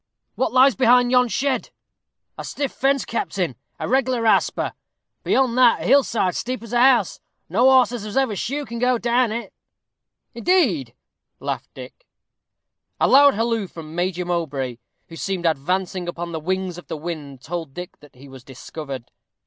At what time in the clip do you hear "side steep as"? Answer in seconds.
6.01-6.73